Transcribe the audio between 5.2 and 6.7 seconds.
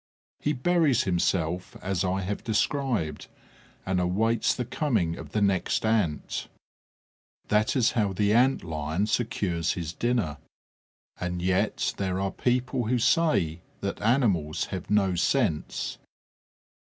the next Ant.